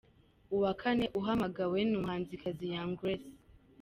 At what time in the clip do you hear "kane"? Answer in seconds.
0.81-1.05